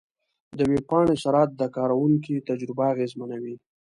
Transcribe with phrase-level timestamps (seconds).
[0.57, 3.55] د ویب پاڼې سرعت د کارونکي تجربه اغېزمنوي.